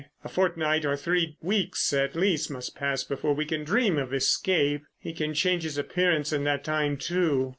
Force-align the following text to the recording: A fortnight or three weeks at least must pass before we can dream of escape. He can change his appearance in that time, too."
A 0.23 0.29
fortnight 0.29 0.83
or 0.83 0.97
three 0.97 1.37
weeks 1.43 1.93
at 1.93 2.15
least 2.15 2.49
must 2.49 2.75
pass 2.75 3.03
before 3.03 3.35
we 3.35 3.45
can 3.45 3.63
dream 3.63 3.99
of 3.99 4.15
escape. 4.15 4.81
He 4.97 5.13
can 5.13 5.35
change 5.35 5.61
his 5.61 5.77
appearance 5.77 6.33
in 6.33 6.43
that 6.45 6.63
time, 6.63 6.97
too." 6.97 7.49